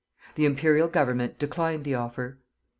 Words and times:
The 0.33 0.45
Imperial 0.45 0.87
Government 0.87 1.37
declined 1.37 1.83
the 1.83 1.93
offer. 1.93 2.39